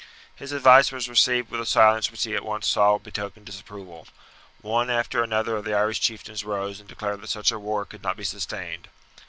His 0.35 0.51
advice 0.51 0.91
was 0.91 1.07
received 1.07 1.51
with 1.51 1.61
a 1.61 1.65
silence 1.67 2.09
which 2.09 2.23
he 2.23 2.33
at 2.33 2.43
once 2.43 2.65
saw 2.67 2.97
betokened 2.97 3.45
disapproval. 3.45 4.07
One 4.61 4.89
after 4.89 5.21
another 5.21 5.55
of 5.57 5.63
the 5.63 5.75
Irish 5.75 5.99
chieftains 6.01 6.43
rose 6.43 6.79
and 6.79 6.89
declared 6.89 7.21
that 7.21 7.29
such 7.29 7.51
a 7.51 7.59
war 7.59 7.85
could 7.85 8.01
not 8.01 8.17
be 8.17 8.23
sustained. 8.23 8.87